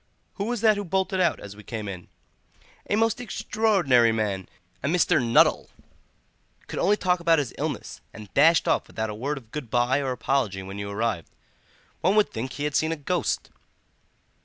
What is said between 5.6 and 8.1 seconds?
said Mrs. Sappleton; "could only talk about his illnesses,